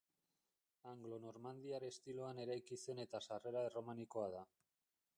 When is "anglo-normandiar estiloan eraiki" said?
0.91-2.81